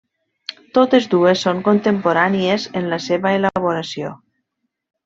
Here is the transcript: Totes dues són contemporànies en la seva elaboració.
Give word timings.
Totes 0.77 1.09
dues 1.11 1.43
són 1.47 1.61
contemporànies 1.69 2.67
en 2.83 2.91
la 2.95 3.01
seva 3.11 3.39
elaboració. 3.43 4.15